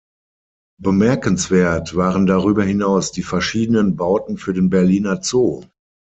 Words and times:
Bemerkenswert 0.81 1.95
waren 1.95 2.25
darüber 2.25 2.63
hinaus 2.63 3.11
die 3.11 3.21
verschiedenen 3.21 3.95
Bauten 3.95 4.37
für 4.37 4.51
den 4.51 4.71
Berliner 4.71 5.21
Zoo. 5.21 5.61